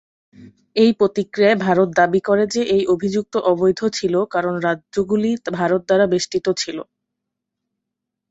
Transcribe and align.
এর 0.75 0.91
প্রতিক্রিয়ায় 0.99 1.57
ভারত 1.65 1.89
দাবি 1.99 2.19
করে 2.27 2.43
যে 2.53 2.61
এই 2.75 2.83
অভিযুক্ত 2.93 3.33
অবৈধ 3.51 3.79
ছিল 3.97 4.13
কারণ 4.33 4.53
রাজ্যগুলি 4.67 5.29
ভারত 5.59 5.81
দ্বারা 5.87 6.05
বেষ্টিত 6.13 6.47
ছিল। 6.61 6.77